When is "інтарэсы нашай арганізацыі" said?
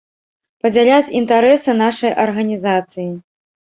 1.21-3.11